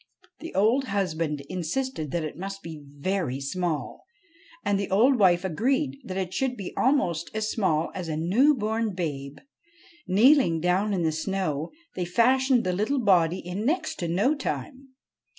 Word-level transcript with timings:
The 0.39 0.55
old 0.55 0.85
husband 0.85 1.41
insisted 1.41 2.09
that 2.09 2.23
it 2.23 2.35
must 2.35 2.63
be 2.63 2.81
very 2.89 3.39
small, 3.39 4.03
and 4.65 4.79
the 4.79 4.89
old 4.89 5.19
wife 5.19 5.45
agreed 5.45 5.99
that 6.03 6.17
it 6.17 6.33
should 6.33 6.57
be 6.57 6.73
almost 6.75 7.29
as 7.35 7.51
small 7.51 7.91
as 7.93 8.07
a 8.07 8.17
new 8.17 8.55
born 8.55 8.95
babe. 8.95 9.37
Kneeling 10.07 10.59
down 10.59 10.91
in 10.95 11.03
the 11.03 11.11
snow, 11.11 11.69
they 11.93 12.05
fashioned 12.05 12.63
the 12.63 12.73
little 12.73 12.99
body 12.99 13.37
in 13.45 13.63
next 13.63 13.99
to 13.99 14.07
no 14.07 14.33
time. 14.33 14.87